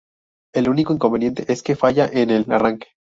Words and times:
El 0.55 0.67
único 0.67 0.93
inconveniente 0.93 1.45
es 1.53 1.61
que 1.61 1.75
falla 1.75 2.07
en 2.11 2.31
el 2.31 2.51
arranque. 2.51 2.87